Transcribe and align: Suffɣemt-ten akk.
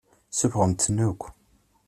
Suffɣemt-ten 0.37 0.97
akk. 1.07 1.21